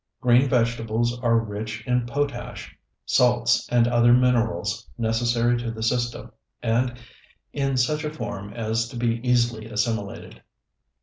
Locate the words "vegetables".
0.49-1.19